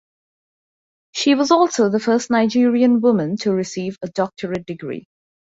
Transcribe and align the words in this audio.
She 1.11 1.35
was 1.35 1.51
also 1.51 1.89
the 1.89 1.99
first 1.99 2.31
Nigerian 2.31 3.01
woman 3.01 3.37
to 3.41 3.53
receive 3.53 3.99
a 4.01 4.07
doctorate 4.07 4.65
degree. 4.65 5.05